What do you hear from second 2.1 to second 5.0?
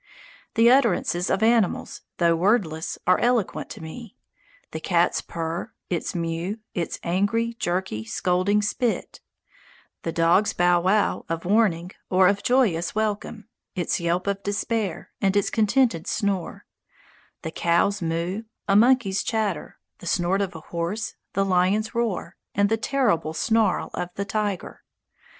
though wordless, are eloquent to me the